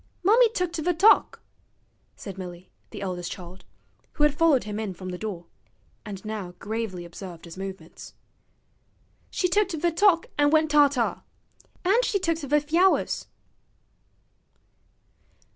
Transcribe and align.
'Mummy 0.23 0.49
tooked 0.49 0.77
ve 0.77 0.93
t'ock,' 0.93 1.41
said 2.15 2.35
Milly, 2.35 2.71
the 2.89 3.03
eldest 3.03 3.31
child, 3.31 3.65
who 4.13 4.23
had 4.23 4.33
followed 4.33 4.63
him 4.63 4.79
in 4.79 4.95
from 4.95 5.09
the 5.09 5.17
door, 5.19 5.45
and 6.03 6.25
now 6.25 6.55
gravely 6.57 7.05
observed 7.05 7.45
his 7.45 7.55
movements. 7.55 8.15
'She 9.29 9.47
tooked 9.47 9.73
ve 9.73 9.91
t'ock 9.91 10.25
an' 10.39 10.49
went 10.49 10.71
ta 10.71 10.87
ta. 10.87 11.21
An' 11.85 12.01
she 12.01 12.17
tooked 12.17 12.41
ve 12.41 12.57
fyowers.' 12.59 13.27